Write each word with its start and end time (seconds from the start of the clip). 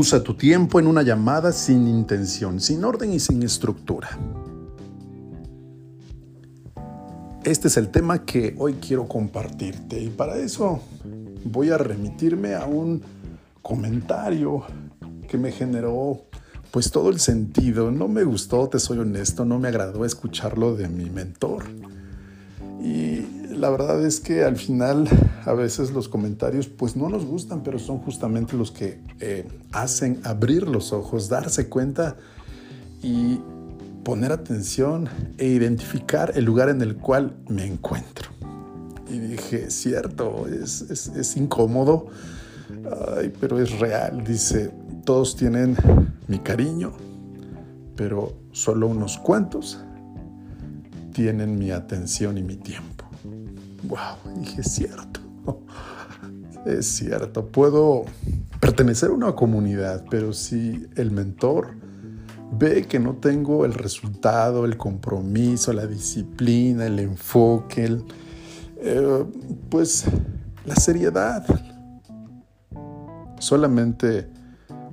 Usa 0.00 0.22
tu 0.22 0.32
tiempo 0.32 0.80
en 0.80 0.86
una 0.86 1.02
llamada 1.02 1.52
sin 1.52 1.86
intención, 1.86 2.58
sin 2.58 2.82
orden 2.86 3.12
y 3.12 3.20
sin 3.20 3.42
estructura. 3.42 4.08
Este 7.44 7.68
es 7.68 7.76
el 7.76 7.90
tema 7.90 8.24
que 8.24 8.54
hoy 8.56 8.76
quiero 8.80 9.06
compartirte 9.06 10.00
y 10.00 10.08
para 10.08 10.38
eso 10.38 10.80
voy 11.44 11.68
a 11.68 11.76
remitirme 11.76 12.54
a 12.54 12.64
un 12.64 13.02
comentario 13.60 14.62
que 15.28 15.36
me 15.36 15.52
generó 15.52 16.22
pues 16.70 16.90
todo 16.90 17.10
el 17.10 17.20
sentido. 17.20 17.90
No 17.90 18.08
me 18.08 18.24
gustó, 18.24 18.70
te 18.70 18.78
soy 18.78 19.00
honesto, 19.00 19.44
no 19.44 19.58
me 19.58 19.68
agradó 19.68 20.06
escucharlo 20.06 20.76
de 20.76 20.88
mi 20.88 21.10
mentor. 21.10 21.64
Y 22.82 23.19
la 23.60 23.70
verdad 23.70 24.04
es 24.04 24.20
que 24.20 24.42
al 24.44 24.56
final 24.56 25.08
a 25.44 25.52
veces 25.52 25.92
los 25.92 26.08
comentarios 26.08 26.66
pues 26.68 26.96
no 26.96 27.08
nos 27.08 27.24
gustan, 27.24 27.62
pero 27.62 27.78
son 27.78 27.98
justamente 27.98 28.56
los 28.56 28.70
que 28.70 29.00
eh, 29.20 29.46
hacen 29.72 30.20
abrir 30.24 30.66
los 30.66 30.92
ojos, 30.92 31.28
darse 31.28 31.68
cuenta 31.68 32.16
y 33.02 33.38
poner 34.02 34.32
atención 34.32 35.08
e 35.38 35.46
identificar 35.46 36.32
el 36.34 36.44
lugar 36.44 36.70
en 36.70 36.80
el 36.82 36.96
cual 36.96 37.36
me 37.48 37.66
encuentro. 37.66 38.30
Y 39.08 39.18
dije, 39.18 39.70
cierto, 39.70 40.46
es, 40.46 40.82
es 40.90 41.36
incómodo, 41.36 42.08
Ay, 43.16 43.32
pero 43.40 43.60
es 43.60 43.78
real. 43.78 44.24
Dice, 44.24 44.70
todos 45.04 45.36
tienen 45.36 45.76
mi 46.28 46.38
cariño, 46.38 46.92
pero 47.96 48.34
solo 48.52 48.86
unos 48.88 49.18
cuantos 49.18 49.78
tienen 51.12 51.58
mi 51.58 51.70
atención 51.70 52.38
y 52.38 52.42
mi 52.42 52.56
tiempo. 52.56 52.89
Wow, 53.84 54.34
dije, 54.36 54.60
es 54.60 54.72
cierto. 54.72 55.20
Es 56.66 56.86
cierto, 56.88 57.46
puedo 57.46 58.04
pertenecer 58.60 59.08
a 59.08 59.12
una 59.14 59.32
comunidad, 59.32 60.04
pero 60.10 60.34
si 60.34 60.86
el 60.94 61.10
mentor 61.10 61.68
ve 62.52 62.86
que 62.86 62.98
no 62.98 63.14
tengo 63.14 63.64
el 63.64 63.72
resultado, 63.72 64.66
el 64.66 64.76
compromiso, 64.76 65.72
la 65.72 65.86
disciplina, 65.86 66.84
el 66.84 66.98
enfoque, 66.98 67.96
eh, 68.76 69.24
pues 69.70 70.04
la 70.66 70.76
seriedad, 70.76 71.46
solamente 73.38 74.28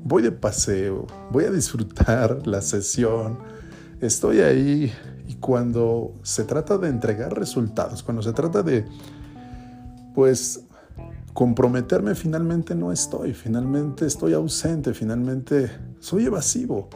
voy 0.04 0.24
de 0.24 0.32
paseo, 0.32 1.06
voy 1.32 1.46
a 1.46 1.52
disfrutar 1.52 2.48
la 2.48 2.62
sesión, 2.62 3.40
estoy 4.00 4.40
ahí 4.40 4.94
cuando 5.40 6.14
se 6.24 6.44
trata 6.44 6.78
de 6.78 6.90
entregar 6.90 7.38
resultados, 7.38 8.04
cuando 8.04 8.22
se 8.22 8.34
trata 8.34 8.64
de, 8.64 8.86
pues, 10.16 10.64
comprometerme, 11.34 12.16
finalmente 12.16 12.74
no 12.74 12.92
estoy, 12.92 13.34
finalmente 13.34 14.06
estoy 14.06 14.34
ausente, 14.34 14.94
finalmente 14.94 15.70
soy 16.00 16.26
evasivo. 16.26 16.90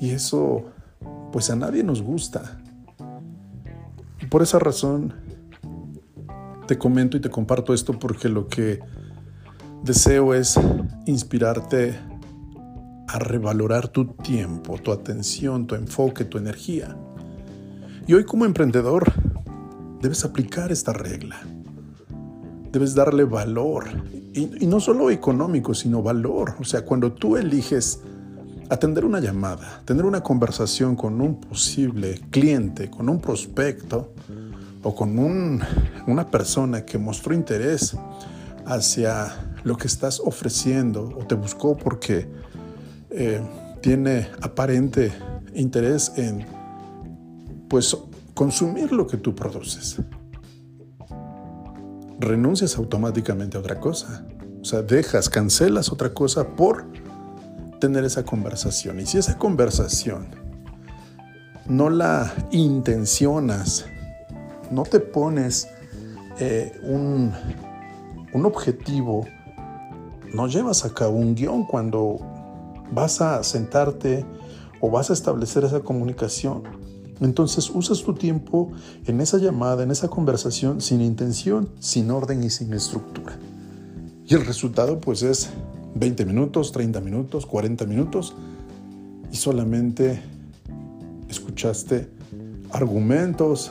Y 0.00 0.10
eso, 0.10 0.66
pues 1.32 1.50
a 1.50 1.56
nadie 1.56 1.82
nos 1.82 2.00
gusta. 2.00 2.60
Por 4.30 4.42
esa 4.42 4.60
razón, 4.60 5.14
te 6.68 6.78
comento 6.78 7.16
y 7.16 7.20
te 7.20 7.30
comparto 7.30 7.74
esto 7.74 7.98
porque 7.98 8.28
lo 8.28 8.46
que 8.46 8.78
deseo 9.82 10.34
es 10.34 10.58
inspirarte 11.06 11.98
a 13.08 13.18
revalorar 13.18 13.88
tu 13.88 14.14
tiempo, 14.14 14.78
tu 14.78 14.92
atención, 14.92 15.66
tu 15.66 15.74
enfoque, 15.74 16.24
tu 16.24 16.38
energía. 16.38 16.96
Y 18.10 18.14
hoy 18.14 18.24
como 18.24 18.44
emprendedor 18.44 19.04
debes 20.02 20.24
aplicar 20.24 20.72
esta 20.72 20.92
regla. 20.92 21.36
Debes 22.72 22.96
darle 22.96 23.22
valor. 23.22 23.84
Y, 24.34 24.66
no 24.66 24.80
solo 24.80 25.12
económico, 25.12 25.74
sino 25.74 26.02
valor. 26.02 26.56
O 26.58 26.64
sea, 26.64 26.84
cuando 26.84 27.12
tú 27.12 27.36
eliges 27.36 28.00
atender 28.68 29.04
una 29.04 29.20
llamada, 29.20 29.82
tener 29.84 30.04
una 30.04 30.24
conversación 30.24 30.96
con 30.96 31.20
un 31.20 31.40
posible 31.40 32.20
cliente, 32.32 32.90
con 32.90 33.08
un 33.08 33.20
prospecto 33.20 34.12
o 34.82 34.92
con 34.92 35.62
una 36.08 36.28
persona 36.32 36.84
que 36.84 36.98
mostró 36.98 37.32
interés 37.32 37.96
hacia 38.66 39.52
lo 39.62 39.76
que 39.76 39.86
estás 39.86 40.18
ofreciendo 40.18 41.16
o 41.16 41.24
te 41.28 41.36
buscó 41.36 41.76
porque 41.76 42.26
eh, 43.10 43.40
tiene 43.80 44.26
aparente 44.42 45.12
interés 45.54 46.10
en 46.16 46.58
pues 47.70 47.96
consumir 48.34 48.92
lo 48.92 49.06
que 49.06 49.16
tú 49.16 49.34
produces. 49.34 49.96
Renuncias 52.18 52.76
automáticamente 52.76 53.56
a 53.56 53.60
otra 53.60 53.80
cosa. 53.80 54.26
O 54.60 54.64
sea, 54.64 54.82
dejas, 54.82 55.30
cancelas 55.30 55.90
otra 55.90 56.12
cosa 56.12 56.56
por 56.56 56.84
tener 57.80 58.04
esa 58.04 58.24
conversación. 58.24 59.00
Y 59.00 59.06
si 59.06 59.16
esa 59.16 59.38
conversación 59.38 60.28
no 61.66 61.88
la 61.88 62.34
intencionas, 62.50 63.86
no 64.70 64.82
te 64.82 65.00
pones 65.00 65.68
eh, 66.38 66.78
un, 66.82 67.32
un 68.34 68.44
objetivo 68.44 69.24
no 70.32 70.46
llevas 70.46 70.84
a 70.84 70.94
cabo 70.94 71.16
un 71.16 71.34
guion 71.34 71.64
cuando 71.64 72.18
vas 72.92 73.20
a 73.20 73.42
sentarte 73.42 74.24
o 74.80 74.90
vas 74.90 75.10
a 75.10 75.12
establecer 75.12 75.64
esa 75.64 75.80
comunicación. 75.80 76.62
Entonces 77.20 77.70
usas 77.70 78.02
tu 78.02 78.14
tiempo 78.14 78.72
en 79.06 79.20
esa 79.20 79.38
llamada, 79.38 79.82
en 79.82 79.90
esa 79.90 80.08
conversación, 80.08 80.80
sin 80.80 81.00
intención, 81.00 81.68
sin 81.78 82.10
orden 82.10 82.42
y 82.42 82.50
sin 82.50 82.72
estructura. 82.72 83.38
Y 84.26 84.34
el 84.34 84.46
resultado 84.46 85.00
pues 85.00 85.22
es 85.22 85.50
20 85.94 86.24
minutos, 86.24 86.72
30 86.72 87.00
minutos, 87.00 87.46
40 87.46 87.84
minutos 87.84 88.34
y 89.30 89.36
solamente 89.36 90.22
escuchaste 91.28 92.08
argumentos 92.70 93.70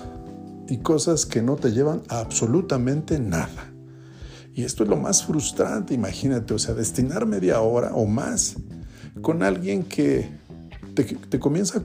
y 0.68 0.78
cosas 0.78 1.26
que 1.26 1.42
no 1.42 1.56
te 1.56 1.72
llevan 1.72 2.02
a 2.10 2.20
absolutamente 2.20 3.20
nada. 3.20 3.72
Y 4.54 4.64
esto 4.64 4.84
es 4.84 4.90
lo 4.90 4.98
más 4.98 5.24
frustrante, 5.24 5.94
imagínate, 5.94 6.54
o 6.54 6.60
sea, 6.60 6.74
destinar 6.74 7.26
media 7.26 7.62
hora 7.62 7.94
o 7.94 8.06
más 8.06 8.58
con 9.22 9.44
alguien 9.44 9.84
que 9.84 10.30
te, 11.04 11.40
comienza 11.40 11.84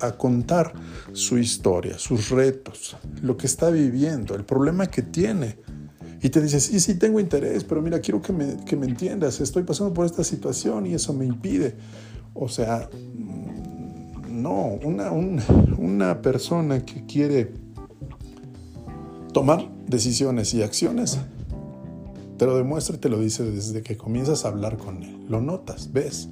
a, 0.00 0.12
contar 0.12 0.72
su 1.12 1.38
historia, 1.38 1.98
sus 1.98 2.30
retos, 2.30 2.96
lo 3.22 3.36
que 3.36 3.46
está 3.46 3.70
viviendo, 3.70 4.34
el 4.34 4.44
problema 4.44 4.86
que 4.86 5.02
tiene. 5.02 5.58
Y 6.22 6.28
te 6.28 6.40
dice, 6.40 6.60
sí, 6.60 6.80
sí, 6.80 6.94
tengo 6.94 7.18
interés, 7.18 7.64
pero 7.64 7.80
mira, 7.80 8.00
quiero 8.00 8.20
que 8.20 8.32
me, 8.32 8.56
que 8.64 8.76
me 8.76 8.86
entiendas, 8.86 9.40
estoy 9.40 9.62
pasando 9.62 9.94
por 9.94 10.04
esta 10.04 10.22
situación 10.22 10.86
y 10.86 10.94
eso 10.94 11.14
me 11.14 11.24
impide. 11.24 11.76
O 12.34 12.48
sea, 12.48 12.88
no, 14.28 14.78
una, 14.84 15.10
una 15.10 16.22
persona 16.22 16.84
que 16.84 17.06
quiere 17.06 17.52
tomar 19.32 19.68
decisiones 19.86 20.52
y 20.54 20.62
acciones 20.62 21.18
te 22.40 22.46
lo 22.46 22.56
demuestra 22.56 22.96
y 22.96 22.98
te 22.98 23.10
lo 23.10 23.20
dice 23.20 23.44
desde 23.44 23.82
que 23.82 23.98
comienzas 23.98 24.46
a 24.46 24.48
hablar 24.48 24.78
con 24.78 25.02
él. 25.02 25.26
Lo 25.28 25.42
notas, 25.42 25.92
ves. 25.92 26.30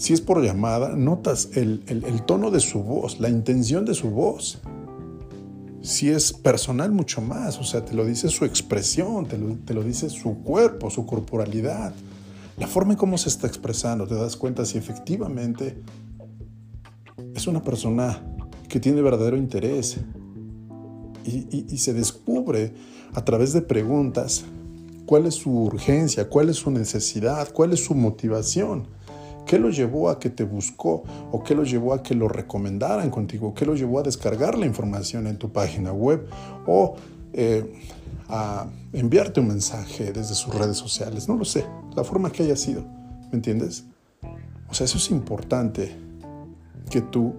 Si 0.00 0.14
es 0.14 0.22
por 0.22 0.42
llamada, 0.42 0.96
notas 0.96 1.50
el, 1.56 1.82
tono 2.24 2.50
de 2.50 2.60
su 2.60 2.82
voz, 2.82 3.20
la 3.20 3.28
intención 3.28 3.84
de 3.84 3.92
su 3.92 4.08
voz. 4.08 4.58
Si 5.82 6.08
es 6.08 6.32
personal, 6.32 6.90
mucho 6.90 7.20
más. 7.20 7.58
O 7.58 7.64
sea, 7.64 7.84
te 7.84 7.92
lo 7.92 8.06
dice 8.06 8.30
su 8.30 8.46
expresión, 8.46 9.26
te 9.26 9.36
lo, 9.36 9.56
te 9.56 9.74
lo 9.74 9.82
dice 9.82 10.08
su 10.08 10.38
cuerpo, 10.38 10.88
su 10.88 11.04
corporalidad, 11.04 11.92
la 12.56 12.66
forma 12.66 12.94
en 12.94 12.98
cómo 12.98 13.18
se 13.18 13.28
está 13.28 13.46
expresando. 13.46 14.06
Te 14.06 14.14
das 14.14 14.36
cuenta 14.36 14.64
si 14.64 14.78
efectivamente 14.78 15.82
es 17.34 17.46
una 17.46 17.62
persona 17.62 18.22
que 18.70 18.80
tiene 18.80 19.02
verdadero 19.02 19.36
interés 19.36 19.98
y, 21.26 21.66
y, 21.70 21.76
se 21.76 21.92
descubre 21.92 22.72
a 23.12 23.22
través 23.22 23.52
de 23.52 23.60
preguntas 23.60 24.46
cuál 25.04 25.26
es 25.26 25.34
su 25.34 25.50
urgencia, 25.50 26.30
cuál 26.30 26.48
es 26.48 26.56
su 26.56 26.70
necesidad, 26.70 27.52
cuál 27.52 27.74
es 27.74 27.84
su 27.84 27.94
motivación. 27.94 28.98
¿Qué 29.50 29.58
lo 29.58 29.68
llevó 29.68 30.10
a 30.10 30.20
que 30.20 30.30
te 30.30 30.44
buscó 30.44 31.02
o 31.32 31.42
qué 31.42 31.56
lo 31.56 31.64
llevó 31.64 31.92
a 31.92 32.04
que 32.04 32.14
lo 32.14 32.28
recomendaran 32.28 33.10
contigo? 33.10 33.52
¿Qué 33.52 33.66
lo 33.66 33.74
llevó 33.74 33.98
a 33.98 34.04
descargar 34.04 34.56
la 34.56 34.64
información 34.64 35.26
en 35.26 35.38
tu 35.38 35.50
página 35.50 35.92
web 35.92 36.24
o 36.68 36.94
eh, 37.32 37.68
a 38.28 38.68
enviarte 38.92 39.40
un 39.40 39.48
mensaje 39.48 40.12
desde 40.12 40.36
sus 40.36 40.54
redes 40.54 40.76
sociales? 40.76 41.28
No 41.28 41.34
lo 41.34 41.44
sé, 41.44 41.66
la 41.96 42.04
forma 42.04 42.30
que 42.30 42.44
haya 42.44 42.54
sido, 42.54 42.82
¿me 43.32 43.32
entiendes? 43.32 43.82
O 44.68 44.74
sea, 44.74 44.84
eso 44.84 44.98
es 44.98 45.10
importante 45.10 45.96
que 46.88 47.00
tú 47.00 47.34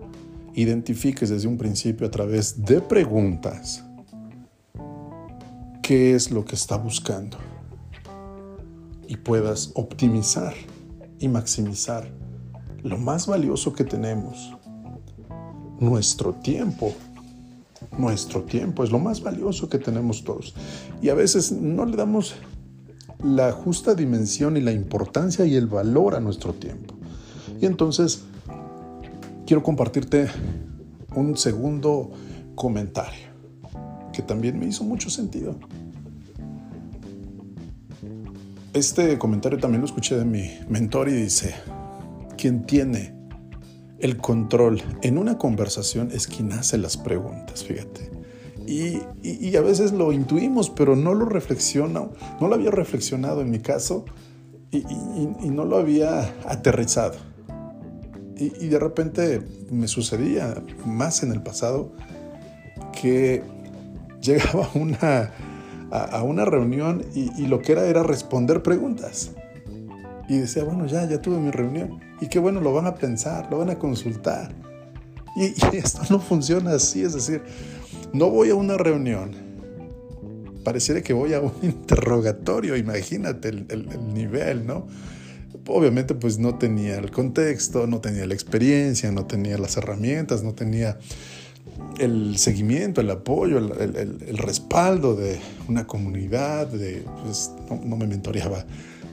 identifiques 0.53 1.29
desde 1.29 1.47
un 1.47 1.57
principio 1.57 2.05
a 2.07 2.11
través 2.11 2.61
de 2.65 2.81
preguntas 2.81 3.85
qué 5.81 6.13
es 6.13 6.29
lo 6.29 6.43
que 6.43 6.55
está 6.55 6.75
buscando 6.75 7.37
y 9.07 9.15
puedas 9.15 9.71
optimizar 9.75 10.53
y 11.21 11.27
maximizar 11.27 12.09
lo 12.83 12.97
más 12.97 13.27
valioso 13.27 13.73
que 13.73 13.83
tenemos, 13.83 14.57
nuestro 15.79 16.33
tiempo. 16.33 16.93
Nuestro 17.97 18.43
tiempo 18.43 18.83
es 18.83 18.91
lo 18.91 18.99
más 18.99 19.21
valioso 19.21 19.69
que 19.69 19.77
tenemos 19.77 20.23
todos. 20.23 20.53
Y 21.01 21.09
a 21.09 21.13
veces 21.13 21.51
no 21.51 21.85
le 21.85 21.95
damos 21.95 22.35
la 23.23 23.51
justa 23.51 23.95
dimensión 23.95 24.57
y 24.57 24.61
la 24.61 24.71
importancia 24.71 25.45
y 25.45 25.55
el 25.55 25.67
valor 25.67 26.15
a 26.15 26.19
nuestro 26.19 26.53
tiempo. 26.53 26.95
Y 27.59 27.65
entonces 27.65 28.23
quiero 29.45 29.61
compartirte 29.61 30.27
un 31.15 31.37
segundo 31.37 32.11
comentario 32.55 33.29
que 34.11 34.21
también 34.21 34.59
me 34.59 34.67
hizo 34.67 34.83
mucho 34.83 35.09
sentido. 35.09 35.55
Este 38.73 39.17
comentario 39.17 39.59
también 39.59 39.81
lo 39.81 39.85
escuché 39.85 40.17
de 40.17 40.23
mi 40.23 40.49
mentor 40.69 41.09
y 41.09 41.13
dice, 41.13 41.53
quien 42.37 42.65
tiene 42.65 43.13
el 43.99 44.17
control 44.17 44.81
en 45.01 45.17
una 45.17 45.37
conversación 45.37 46.09
es 46.11 46.25
quien 46.25 46.53
hace 46.53 46.77
las 46.77 46.95
preguntas, 46.95 47.65
fíjate. 47.65 48.09
Y, 48.65 49.55
a 49.57 49.61
veces 49.61 49.91
lo 49.91 50.13
intuimos, 50.13 50.69
pero 50.69 50.95
no 50.95 51.13
lo 51.13 51.25
reflexiono, 51.25 52.13
no 52.39 52.47
lo 52.47 52.55
había 52.55 52.71
reflexionado 52.71 53.41
en 53.41 53.49
mi 53.49 53.59
caso 53.59 54.05
y, 54.71 54.83
no 55.49 55.65
lo 55.65 55.77
había 55.77 56.33
aterrizado. 56.45 57.15
Y, 58.37 58.67
de 58.67 58.79
repente 58.79 59.41
me 59.69 59.89
sucedía 59.89 60.63
más 60.85 61.23
en 61.23 61.33
el 61.33 61.43
pasado 61.43 61.91
que 63.01 63.43
llegaba 64.21 64.69
una, 64.75 65.31
a, 65.91 66.23
una 66.23 66.45
reunión 66.45 67.03
y, 67.13 67.45
lo 67.47 67.61
que 67.61 67.73
era 67.73 67.85
era 67.85 68.03
responder 68.03 68.63
preguntas. 68.63 69.31
Y 70.29 70.37
decía, 70.37 70.63
bueno, 70.63 70.85
ya, 70.85 71.07
ya 71.07 71.21
tuve 71.21 71.37
mi 71.37 71.51
reunión. 71.51 71.99
Y 72.21 72.27
qué 72.27 72.39
bueno, 72.39 72.61
lo 72.61 72.73
van 72.73 72.87
a 72.87 72.95
pensar, 72.95 73.49
lo 73.51 73.57
van 73.57 73.69
a 73.69 73.77
consultar. 73.77 74.53
Y, 75.35 75.53
esto 75.75 76.01
no 76.09 76.19
funciona 76.19 76.71
así, 76.71 77.03
es 77.03 77.13
decir, 77.13 77.41
no 78.13 78.29
voy 78.29 78.49
a 78.49 78.55
una 78.55 78.77
reunión. 78.77 79.31
Pareciera 80.63 81.01
que 81.01 81.13
voy 81.13 81.33
a 81.33 81.41
un 81.41 81.53
interrogatorio, 81.61 82.77
imagínate 82.77 83.49
el, 83.49 83.65
el 83.69 84.13
nivel, 84.13 84.65
¿no? 84.65 84.87
Obviamente 85.67 86.15
pues 86.15 86.39
no 86.39 86.57
tenía 86.57 86.97
el 86.97 87.11
contexto, 87.11 87.85
no 87.85 87.99
tenía 87.99 88.25
la 88.25 88.33
experiencia, 88.33 89.11
no 89.11 89.25
tenía 89.25 89.57
las 89.57 89.77
herramientas, 89.77 90.43
no 90.43 90.53
tenía 90.53 90.97
el 91.97 92.37
seguimiento, 92.37 93.01
el 93.01 93.09
apoyo, 93.11 93.57
el, 93.57 94.37
respaldo 94.37 95.15
de 95.15 95.39
una 95.67 95.85
comunidad, 95.85 96.67
de, 96.67 97.03
pues, 97.23 97.51
no, 97.69 97.95
me 97.95 98.07
mentoreaba 98.07 98.65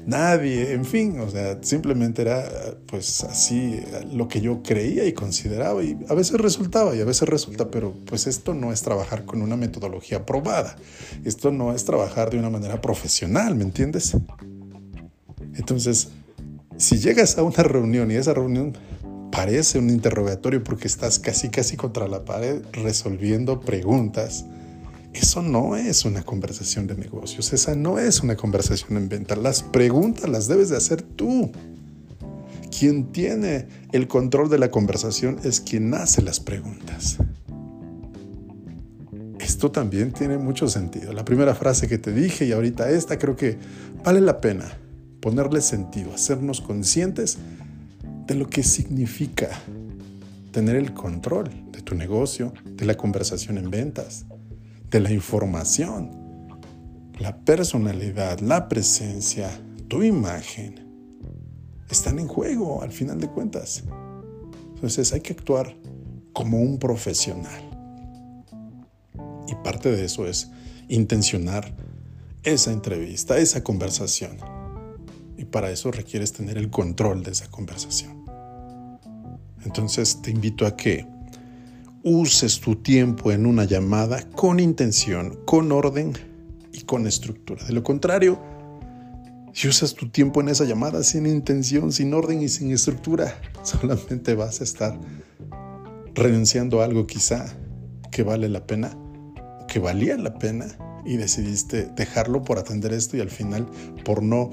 nadie, 0.06 0.73
en 0.73 0.87
fin, 0.87 1.20
o 1.20 1.29
sea, 1.29 1.59
simplemente 1.61 2.23
era 2.23 2.49
pues 2.87 3.25
así 3.25 3.79
lo 4.11 4.26
que 4.26 4.41
yo 4.41 4.62
creía 4.62 5.05
y 5.05 5.12
consideraba 5.12 5.85
y 5.85 5.99
a 6.09 6.15
veces 6.15 6.41
resultaba 6.41 6.97
y 6.97 7.00
a 7.03 7.05
veces 7.05 7.29
resulta, 7.29 7.70
pero 7.70 7.93
pues 8.06 8.26
esto 8.26 8.55
no 8.55 8.73
es 8.73 8.81
trabajar 8.81 9.26
con 9.26 9.43
una 9.43 9.56
metodología 9.56 10.25
probada, 10.25 10.76
esto 11.25 11.53
no 11.53 11.75
es 11.75 11.85
trabajar 11.85 12.31
de 12.31 12.38
una 12.38 12.49
manera 12.49 12.81
profesional, 12.81 13.55
¿me 13.55 13.65
entiendes? 13.65 14.17
Entonces, 15.56 16.09
si 16.79 16.97
llegas 16.99 17.37
a 17.37 17.43
una 17.43 17.62
reunión 17.62 18.11
y 18.11 18.15
esa 18.15 18.32
reunión 18.32 18.79
parece 19.30 19.78
un 19.78 19.90
interrogatorio 19.90 20.62
porque 20.62 20.86
estás 20.86 21.19
casi 21.19 21.48
casi 21.48 21.76
contra 21.76 22.08
la 22.08 22.25
pared 22.25 22.62
resolviendo 22.72 23.60
preguntas. 23.60 24.44
Eso 25.12 25.42
no 25.42 25.76
es 25.76 26.04
una 26.04 26.22
conversación 26.22 26.86
de 26.86 26.94
negocios, 26.94 27.52
esa 27.52 27.75
no 27.75 27.98
es 27.98 28.22
una 28.22 28.36
conversación 28.36 28.96
en 28.96 29.08
venta. 29.08 29.36
Las 29.36 29.62
preguntas 29.62 30.28
las 30.28 30.48
debes 30.48 30.69
de 30.69 30.76
hacer 30.76 31.02
tú. 31.02 31.50
Quien 32.78 33.10
tiene 33.10 33.66
el 33.92 34.06
control 34.06 34.48
de 34.50 34.58
la 34.58 34.70
conversación 34.70 35.38
es 35.42 35.60
quien 35.60 35.92
hace 35.94 36.22
las 36.22 36.38
preguntas. 36.38 37.16
Esto 39.40 39.72
también 39.72 40.12
tiene 40.12 40.36
mucho 40.36 40.69
sentido. 40.69 41.12
La 41.12 41.24
primera 41.24 41.54
frase 41.54 41.88
que 41.88 41.98
te 41.98 42.12
dije 42.12 42.44
y 42.44 42.52
ahorita 42.52 42.90
esta 42.90 43.19
creo 43.19 43.34
que 43.34 43.56
vale 44.04 44.20
la 44.20 44.40
pena 44.40 44.78
ponerle 45.20 45.60
sentido, 45.62 46.14
hacernos 46.14 46.60
conscientes 46.60 47.38
de 48.28 48.34
lo 48.34 48.48
que 48.48 48.62
significa 48.62 49.48
tener 50.52 50.76
el 50.76 50.92
control 50.92 51.50
de 51.72 51.80
tu 51.80 51.94
negocio, 51.94 52.52
de 52.64 52.84
la 52.84 52.94
conversación 52.94 53.56
en 53.56 53.70
ventas, 53.70 54.26
de 54.90 55.00
la 55.00 55.10
información, 55.10 56.10
la 57.19 57.38
personalidad, 57.38 58.40
la 58.40 58.69
presencia, 58.69 59.50
tu 59.88 60.02
imagen, 60.02 60.86
están 61.90 62.19
en 62.19 62.28
juego 62.28 62.82
al 62.82 62.92
final 62.92 63.19
de 63.19 63.28
cuentas. 63.28 63.82
Entonces 64.74 65.10
hay 65.14 65.22
que 65.22 65.32
actuar 65.32 65.74
como 66.34 66.60
un 66.60 66.78
profesional. 66.78 67.62
Y 69.48 69.54
parte 69.64 69.90
de 69.90 70.04
eso 70.04 70.26
es 70.26 70.50
intencionar 70.88 71.74
esa 72.42 72.72
entrevista, 72.72 73.38
esa 73.38 73.64
conversación. 73.64 74.57
Para 75.50 75.70
eso 75.70 75.90
requieres 75.90 76.32
tener 76.32 76.58
el 76.58 76.70
control 76.70 77.22
de 77.22 77.32
esa 77.32 77.50
conversación. 77.50 78.24
Entonces 79.64 80.20
te 80.22 80.30
invito 80.30 80.66
a 80.66 80.76
que 80.76 81.06
uses 82.02 82.60
tu 82.60 82.76
tiempo 82.76 83.32
en 83.32 83.46
una 83.46 83.64
llamada 83.64 84.22
con 84.30 84.60
intención, 84.60 85.38
con 85.44 85.72
orden 85.72 86.12
y 86.72 86.82
con 86.82 87.06
estructura. 87.06 87.64
De 87.64 87.72
lo 87.72 87.82
contrario, 87.82 88.38
si 89.52 89.68
usas 89.68 89.94
tu 89.94 90.08
tiempo 90.08 90.40
en 90.40 90.48
esa 90.48 90.64
llamada 90.64 91.02
sin 91.02 91.26
intención, 91.26 91.92
sin 91.92 92.14
orden 92.14 92.42
y 92.42 92.48
sin 92.48 92.70
estructura, 92.72 93.40
solamente 93.62 94.34
vas 94.34 94.60
a 94.60 94.64
estar 94.64 94.98
renunciando 96.14 96.80
a 96.80 96.84
algo 96.84 97.06
quizá 97.06 97.46
que 98.10 98.22
vale 98.22 98.48
la 98.48 98.66
pena, 98.66 98.96
que 99.66 99.78
valía 99.78 100.16
la 100.16 100.38
pena 100.38 100.66
y 101.04 101.16
decidiste 101.16 101.86
dejarlo 101.86 102.42
por 102.42 102.58
atender 102.58 102.92
esto 102.92 103.16
y 103.16 103.20
al 103.20 103.30
final 103.30 103.66
por 104.04 104.22
no 104.22 104.50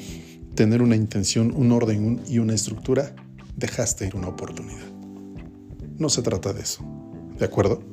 tener 0.56 0.82
una 0.82 0.96
intención, 0.96 1.54
un 1.56 1.72
orden 1.72 2.22
y 2.28 2.40
una 2.40 2.54
estructura, 2.54 3.14
dejaste 3.56 4.08
ir 4.08 4.16
una 4.16 4.30
oportunidad. 4.30 4.88
No 5.98 6.10
se 6.10 6.22
trata 6.22 6.54
de 6.54 6.62
eso. 6.62 6.84
¿De 7.38 7.46
acuerdo? 7.46 7.84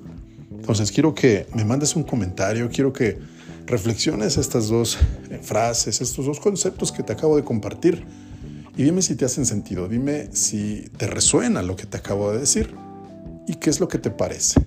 Entonces 0.51 0.93
quiero 0.93 1.15
que 1.15 1.47
me 1.55 1.65
mandes 1.65 1.97
un 1.97 2.05
comentario, 2.05 2.71
quiero 2.73 2.93
que 2.93 3.19
reflexiones 3.67 4.37
estas 4.37 4.69
dos 4.69 4.99
eh, 5.31 5.41
frases, 5.43 6.01
estos 6.01 6.27
dos 6.27 6.41
conceptos 6.41 6.93
que 6.93 7.03
te 7.03 7.13
acabo 7.13 7.37
de 7.37 7.45
compartir 7.45 8.05
y 8.77 8.85
dime 8.85 9.03
si 9.03 9.17
te 9.17 9.25
hacen 9.25 9.45
sentido, 9.45 9.89
dime 9.89 10.29
si 10.33 10.89
te 10.97 11.07
resuena 11.07 11.63
lo 11.63 11.77
que 11.77 11.87
te 11.87 11.97
acabo 11.97 12.33
de 12.33 12.39
decir 12.39 12.75
y 13.47 13.55
qué 13.57 13.71
es 13.71 13.81
lo 13.81 13.89
que 13.89 13.99
te 13.99 14.11
parece. 14.11 14.61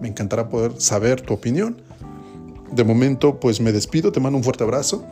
Me 0.00 0.08
encantará 0.08 0.48
poder 0.48 0.80
saber 0.80 1.20
tu 1.20 1.34
opinión. 1.34 1.80
De 2.72 2.84
momento, 2.84 3.40
pues 3.40 3.60
me 3.60 3.72
despido, 3.72 4.12
te 4.12 4.20
mando 4.20 4.36
un 4.36 4.44
fuerte 4.44 4.64
abrazo 4.64 5.06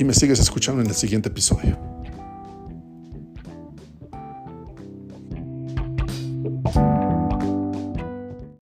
y 0.00 0.04
me 0.04 0.14
sigues 0.14 0.40
escuchando 0.40 0.80
en 0.80 0.88
el 0.88 0.94
siguiente 0.94 1.28
episodio. 1.28 1.89